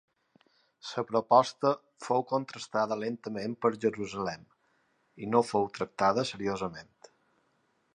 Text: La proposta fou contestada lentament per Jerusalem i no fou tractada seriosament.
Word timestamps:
La 0.93 1.03
proposta 1.09 1.73
fou 2.07 2.25
contestada 2.33 2.99
lentament 3.03 3.55
per 3.67 3.73
Jerusalem 3.87 4.49
i 5.27 5.31
no 5.37 5.47
fou 5.53 5.73
tractada 5.81 6.31
seriosament. 6.35 6.95